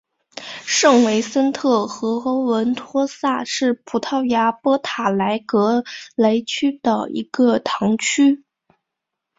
[0.65, 5.83] 圣维森特和文托萨是葡萄牙波塔莱格
[6.15, 8.43] 雷区的一个堂区。